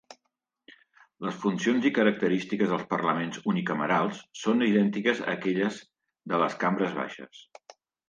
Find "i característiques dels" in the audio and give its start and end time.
1.89-2.87